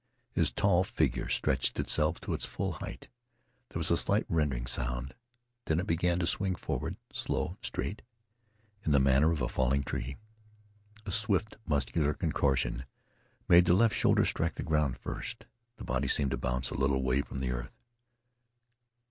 His 0.31 0.49
tall 0.51 0.83
figure 0.83 1.29
stretched 1.29 1.79
itself 1.79 2.19
to 2.21 2.33
its 2.33 2.43
full 2.47 2.71
height. 2.71 3.07
There 3.69 3.77
was 3.79 3.91
a 3.91 3.97
slight 3.97 4.25
rending 4.27 4.65
sound. 4.65 5.13
Then 5.65 5.79
it 5.79 5.85
began 5.85 6.17
to 6.17 6.25
swing 6.25 6.55
forward, 6.55 6.97
slow 7.13 7.49
and 7.49 7.57
straight, 7.61 8.01
in 8.83 8.93
the 8.93 8.99
manner 8.99 9.31
of 9.31 9.43
a 9.43 9.47
falling 9.47 9.83
tree. 9.83 10.17
A 11.05 11.11
swift 11.11 11.57
muscular 11.67 12.15
contortion 12.15 12.85
made 13.47 13.65
the 13.65 13.75
left 13.75 13.93
shoulder 13.93 14.25
strike 14.25 14.55
the 14.55 14.63
ground 14.63 14.97
first. 14.97 15.45
The 15.77 15.83
body 15.85 16.07
seemed 16.07 16.31
to 16.31 16.37
bounce 16.37 16.71
a 16.71 16.75
little 16.75 17.03
way 17.03 17.21
from 17.21 17.37
the 17.37 17.51
earth. 17.51 17.85